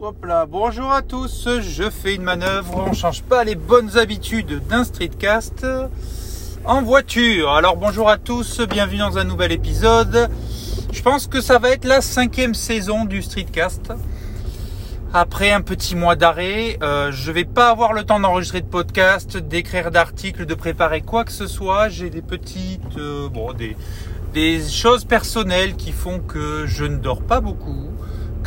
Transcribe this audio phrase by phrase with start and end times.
[0.00, 4.60] Hop là, bonjour à tous, je fais une manœuvre, on change pas les bonnes habitudes
[4.66, 5.64] d'un streetcast
[6.64, 7.52] en voiture.
[7.52, 10.28] Alors bonjour à tous, bienvenue dans un nouvel épisode.
[10.92, 13.92] Je pense que ça va être la cinquième saison du streetcast.
[15.12, 19.36] Après un petit mois d'arrêt, euh, je vais pas avoir le temps d'enregistrer de podcast,
[19.36, 21.88] d'écrire d'articles, de préparer quoi que ce soit.
[21.88, 23.76] J'ai des petites, euh, bon, des,
[24.34, 27.92] des choses personnelles qui font que je ne dors pas beaucoup,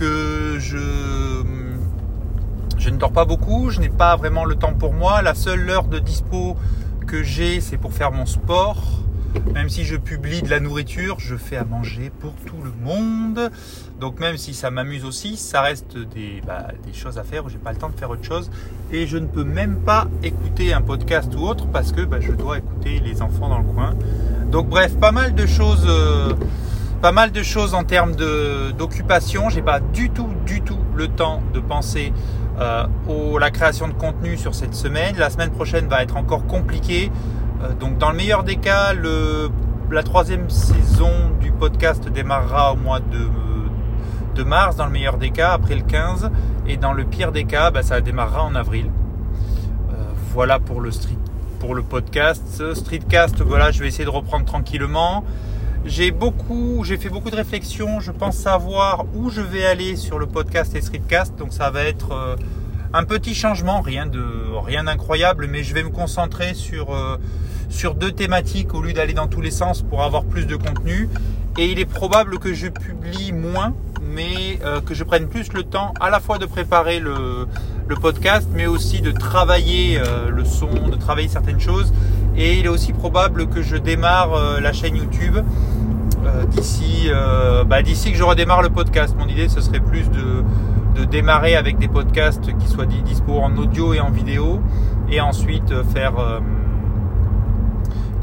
[0.00, 1.44] je
[2.90, 5.22] ne dors pas beaucoup, je n'ai pas vraiment le temps pour moi.
[5.22, 6.56] La seule heure de dispo
[7.06, 8.82] que j'ai, c'est pour faire mon sport.
[9.52, 13.50] Même si je publie de la nourriture, je fais à manger pour tout le monde.
[14.00, 17.58] Donc même si ça m'amuse aussi, ça reste des, bah, choses à faire où j'ai
[17.58, 18.50] pas le temps de faire autre chose.
[18.92, 22.32] Et je ne peux même pas écouter un podcast ou autre parce que bah, je
[22.32, 23.94] dois écouter les enfants dans le coin.
[24.50, 26.32] Donc bref, pas mal de choses, euh,
[27.04, 29.50] pas mal de choses en termes d'occupation.
[29.50, 32.14] J'ai pas du tout, du tout le temps de penser
[32.58, 35.14] euh, au, la création de contenu sur cette semaine.
[35.18, 37.12] La semaine prochaine va être encore compliquée.
[37.62, 39.50] Euh, donc dans le meilleur des cas, le,
[39.90, 41.10] la troisième saison
[41.42, 43.28] du podcast démarrera au mois de,
[44.34, 46.30] de mars, dans le meilleur des cas, après le 15.
[46.66, 48.90] Et dans le pire des cas, bah, ça démarrera en avril.
[49.90, 49.92] Euh,
[50.32, 51.18] voilà pour le street
[51.60, 52.72] pour le podcast.
[52.72, 55.22] Streetcast, voilà, je vais essayer de reprendre tranquillement.
[55.86, 58.00] J'ai beaucoup, j'ai fait beaucoup de réflexions.
[58.00, 61.36] Je pense savoir où je vais aller sur le podcast et Streetcast.
[61.36, 62.36] Donc ça va être euh,
[62.94, 64.24] un petit changement, rien de
[64.64, 67.18] rien d'incroyable, mais je vais me concentrer sur euh,
[67.68, 71.10] sur deux thématiques au lieu d'aller dans tous les sens pour avoir plus de contenu.
[71.58, 75.64] Et il est probable que je publie moins, mais euh, que je prenne plus le
[75.64, 77.46] temps à la fois de préparer le
[77.86, 81.92] le podcast, mais aussi de travailler le son, de travailler certaines choses.
[82.34, 85.36] Et il est aussi probable que je démarre la chaîne YouTube
[87.04, 89.14] d'ici, bah, d'ici que je redémarre le podcast.
[89.18, 93.94] Mon idée, ce serait plus de, démarrer avec des podcasts qui soient dispo en audio
[93.94, 94.60] et en vidéo,
[95.10, 96.14] et ensuite faire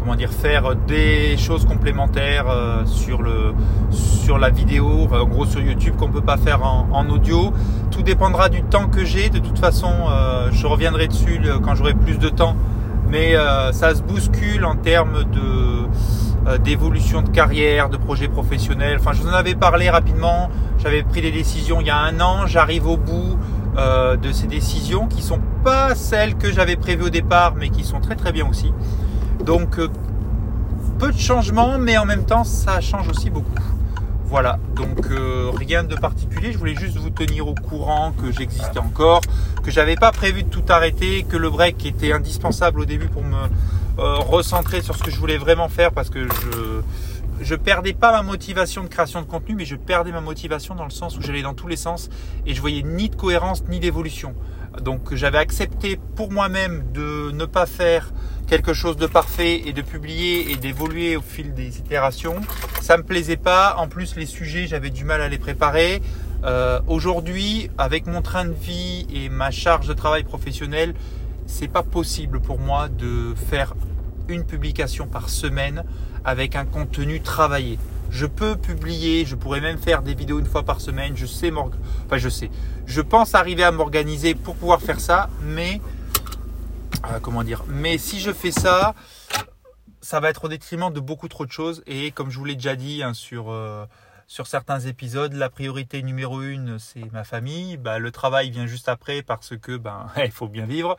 [0.00, 3.52] comment dire faire des choses complémentaires euh, sur le
[3.90, 7.52] sur la vidéo en gros sur YouTube qu'on peut pas faire en, audio
[7.90, 11.94] tout dépendra du temps que j'ai de toute façon euh, je reviendrai dessus quand j'aurai
[11.94, 12.56] plus de temps
[13.10, 15.86] mais euh, ça se bouscule en termes de
[16.64, 20.50] d'évolution de carrière de projet professionnel enfin je vous en avais parlé rapidement.
[20.78, 22.46] J'avais pris des décisions il y a un an.
[22.46, 23.38] J'arrive au bout
[23.76, 28.00] de ces décisions qui sont pas celles que j'avais prévues au départ mais qui sont
[28.00, 28.72] très très bien aussi.
[29.44, 29.88] Donc euh,
[30.98, 33.50] peu de changements, mais en même temps ça change aussi beaucoup.
[34.26, 36.52] Voilà, donc euh, rien de particulier.
[36.52, 39.22] Je voulais juste vous tenir au courant que j'existais encore,
[39.64, 43.24] que j'avais pas prévu de tout arrêter, que le break était indispensable au début pour
[43.24, 43.48] me euh,
[44.00, 46.82] recentrer sur ce que je voulais vraiment faire parce que je
[47.40, 50.84] je perdais pas ma motivation de création de contenu, mais je perdais ma motivation dans
[50.84, 52.10] le sens où j'allais dans tous les sens
[52.46, 54.34] et je voyais ni de cohérence ni d'évolution.
[54.82, 58.12] Donc j'avais accepté pour moi-même de ne pas faire
[58.46, 62.36] quelque chose de parfait et de publier et d'évoluer au fil des itérations.
[62.80, 63.76] Ça me plaisait pas.
[63.78, 66.02] En plus, les sujets, j'avais du mal à les préparer.
[66.44, 70.94] Euh, Aujourd'hui, avec mon train de vie et ma charge de travail professionnel,
[71.46, 73.74] c'est pas possible pour moi de faire
[74.30, 75.84] une publication par semaine
[76.24, 77.78] avec un contenu travaillé.
[78.10, 81.16] Je peux publier, je pourrais même faire des vidéos une fois par semaine.
[81.16, 82.50] Je sais, enfin je sais,
[82.86, 85.80] je pense arriver à m'organiser pour pouvoir faire ça, mais
[87.06, 88.94] euh, comment dire Mais si je fais ça,
[90.00, 91.82] ça va être au détriment de beaucoup trop de choses.
[91.86, 93.84] Et comme je vous l'ai déjà dit hein, sur euh,
[94.30, 97.76] sur certains épisodes, la priorité numéro une, c'est ma famille.
[97.76, 100.96] Bah, le travail vient juste après parce que ben il faut bien vivre.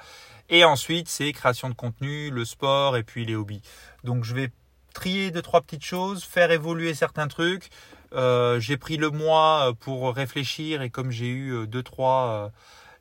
[0.49, 3.61] Et ensuite, c'est création de contenu, le sport et puis les hobbies.
[4.03, 4.51] Donc je vais
[4.93, 7.69] trier deux trois petites choses, faire évoluer certains trucs.
[8.11, 12.51] Euh, j'ai pris le mois pour réfléchir et comme j'ai eu deux trois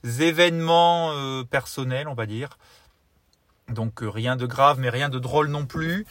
[0.04, 2.50] événements personnels, on va dire,
[3.70, 6.06] donc euh, rien de grave, mais rien de drôle non plus.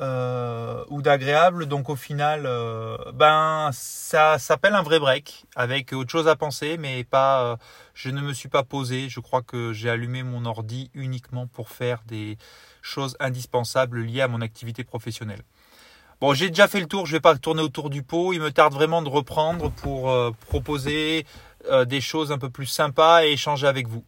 [0.00, 1.66] Euh, ou d'agréable.
[1.66, 6.78] Donc au final, euh, ben ça s'appelle un vrai break avec autre chose à penser,
[6.78, 7.58] mais pas.
[7.92, 9.10] je ne me suis pas posé.
[9.10, 12.38] Je crois que j'ai allumé mon ordi uniquement pour faire des
[12.80, 15.42] choses indispensables liées à mon activité professionnelle.
[16.22, 17.04] Bon, j'ai déjà fait le tour.
[17.04, 18.32] Je vais pas tourner autour du pot.
[18.32, 20.14] Il me tarde vraiment de reprendre pour
[20.48, 21.26] proposer
[21.86, 24.04] des choses un peu plus sympas et échanger avec vous.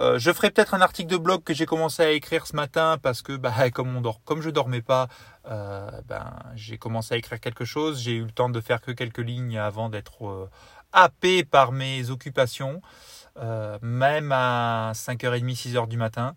[0.00, 2.96] Euh, je ferai peut-être un article de blog que j'ai commencé à écrire ce matin
[3.02, 5.08] parce que bah, comme, on dort, je dormais pas,
[5.46, 8.00] euh, ben, j'ai commencé à écrire quelque chose.
[8.00, 10.50] J'ai eu le temps de faire que quelques lignes avant d'être euh,
[10.92, 12.82] happé par mes occupations,
[13.80, 16.34] même à 5h30, 6h du matin.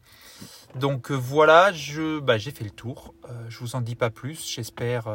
[0.76, 1.72] Donc voilà,
[2.22, 3.16] bah, j'ai fait le tour.
[3.50, 4.48] je vous en dis pas plus.
[4.48, 5.08] J'espère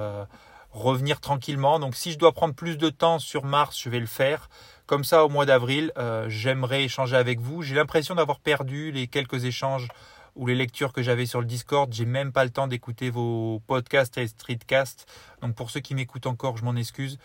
[0.70, 1.78] revenir tranquillement.
[1.78, 4.48] Donc si je dois prendre plus de temps sur Mars, je vais le faire
[4.88, 5.92] Comme ça, au mois d'avril,
[6.26, 7.62] j'aimerais échanger avec vous.
[7.62, 9.86] J'ai l'impression d'avoir perdu les quelques échanges
[10.34, 11.92] ou les lectures que j'avais sur le Discord.
[11.92, 15.06] J'ai même pas le temps d'écouter vos podcasts et streetcasts.
[15.42, 17.18] Donc pour ceux qui m'écoutent encore, je m'en excuse.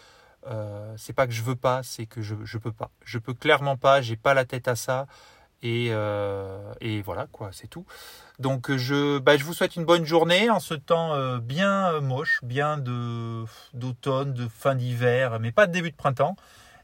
[0.48, 2.92] Euh, c'est pas que je veux pas, c'est que je je peux pas.
[3.06, 4.02] Je peux clairement pas.
[4.02, 5.06] J'ai pas la tête à ça.
[5.62, 6.74] Et, euh,
[7.06, 7.86] voilà quoi, c'est tout.
[8.40, 12.42] Donc je, bah, je vous souhaite une bonne journée en ce temps euh, bien moche,
[12.44, 12.78] bien
[13.74, 16.36] d'automne, de fin d'hiver, mais pas de début de printemps.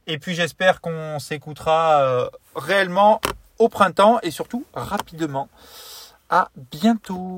[0.07, 3.21] Et puis j'espère qu'on s'écoutera réellement
[3.59, 5.49] au printemps et surtout rapidement.
[6.29, 7.37] À bientôt